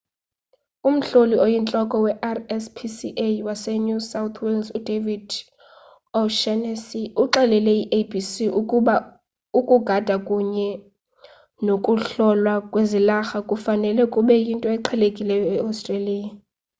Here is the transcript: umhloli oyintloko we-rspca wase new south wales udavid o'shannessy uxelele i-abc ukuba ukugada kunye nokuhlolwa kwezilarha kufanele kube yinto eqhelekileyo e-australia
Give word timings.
umhloli 0.89 1.35
oyintloko 1.45 1.95
we-rspca 2.05 3.27
wase 3.47 3.71
new 3.85 3.99
south 4.11 4.37
wales 4.43 4.67
udavid 4.79 5.27
o'shannessy 6.21 7.01
uxelele 7.23 7.73
i-abc 7.81 8.31
ukuba 8.59 8.95
ukugada 9.59 10.15
kunye 10.27 10.69
nokuhlolwa 11.65 12.53
kwezilarha 12.71 13.37
kufanele 13.49 14.01
kube 14.13 14.33
yinto 14.45 14.67
eqhelekileyo 14.75 15.45
e-australia 15.55 16.29